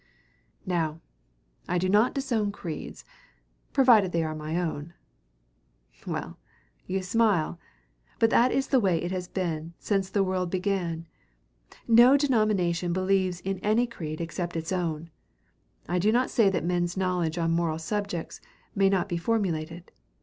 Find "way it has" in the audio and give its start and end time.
8.79-9.27